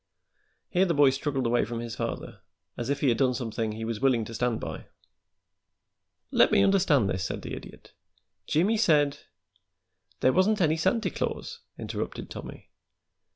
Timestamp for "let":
6.31-6.51